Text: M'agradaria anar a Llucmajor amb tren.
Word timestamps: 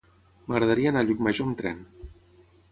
M'agradaria 0.47 0.91
anar 0.95 1.05
a 1.05 1.07
Llucmajor 1.09 1.47
amb 1.51 1.61
tren. 1.63 1.87